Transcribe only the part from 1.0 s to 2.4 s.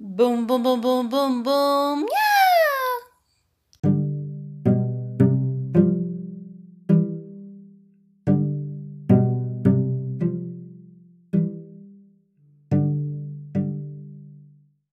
boom, boom. Yeah.